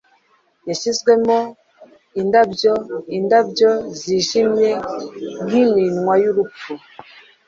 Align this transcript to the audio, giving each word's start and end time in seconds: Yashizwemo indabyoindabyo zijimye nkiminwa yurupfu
Yashizwemo 0.67 1.37
indabyoindabyo 2.21 3.71
zijimye 3.99 4.69
nkiminwa 5.45 6.13
yurupfu 6.23 6.71